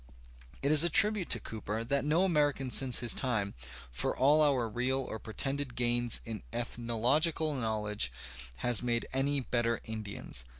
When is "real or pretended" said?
4.67-5.75